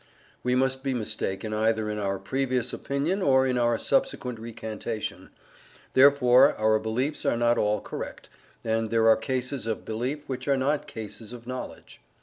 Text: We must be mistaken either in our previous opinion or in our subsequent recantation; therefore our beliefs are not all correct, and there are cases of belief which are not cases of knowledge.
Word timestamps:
We 0.41 0.55
must 0.55 0.83
be 0.83 0.95
mistaken 0.95 1.53
either 1.53 1.87
in 1.87 1.99
our 1.99 2.17
previous 2.17 2.73
opinion 2.73 3.21
or 3.21 3.45
in 3.45 3.55
our 3.59 3.77
subsequent 3.77 4.39
recantation; 4.39 5.29
therefore 5.93 6.55
our 6.55 6.79
beliefs 6.79 7.23
are 7.23 7.37
not 7.37 7.59
all 7.59 7.81
correct, 7.81 8.27
and 8.63 8.89
there 8.89 9.07
are 9.07 9.15
cases 9.15 9.67
of 9.67 9.85
belief 9.85 10.23
which 10.25 10.47
are 10.47 10.57
not 10.57 10.87
cases 10.87 11.33
of 11.33 11.45
knowledge. 11.45 12.01